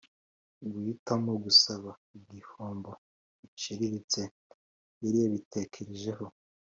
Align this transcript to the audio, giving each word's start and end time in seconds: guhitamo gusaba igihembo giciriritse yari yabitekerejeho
guhitamo 0.71 1.31
gusaba 1.45 1.89
igihembo 2.17 2.91
giciriritse 3.41 4.21
yari 5.03 5.17
yabitekerejeho 5.23 6.25